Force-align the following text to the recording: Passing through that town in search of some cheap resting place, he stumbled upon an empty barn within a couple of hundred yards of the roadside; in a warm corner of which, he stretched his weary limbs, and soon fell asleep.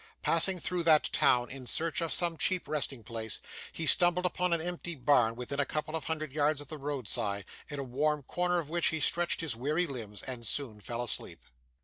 Passing 0.23 0.57
through 0.57 0.81
that 0.85 1.11
town 1.13 1.51
in 1.51 1.67
search 1.67 2.01
of 2.01 2.11
some 2.11 2.35
cheap 2.35 2.67
resting 2.67 3.03
place, 3.03 3.39
he 3.71 3.85
stumbled 3.85 4.25
upon 4.25 4.51
an 4.51 4.59
empty 4.59 4.95
barn 4.95 5.35
within 5.35 5.59
a 5.59 5.63
couple 5.65 5.95
of 5.95 6.05
hundred 6.05 6.31
yards 6.33 6.59
of 6.59 6.69
the 6.69 6.79
roadside; 6.79 7.45
in 7.69 7.77
a 7.77 7.83
warm 7.83 8.23
corner 8.23 8.57
of 8.57 8.67
which, 8.71 8.87
he 8.87 8.99
stretched 8.99 9.41
his 9.41 9.55
weary 9.55 9.85
limbs, 9.85 10.23
and 10.23 10.47
soon 10.47 10.79
fell 10.79 11.03
asleep. 11.03 11.43